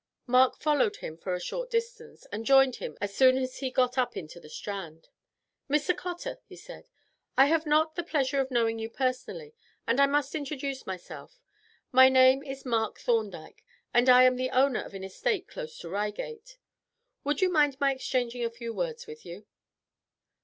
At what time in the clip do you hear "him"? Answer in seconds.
0.95-1.15, 2.77-2.97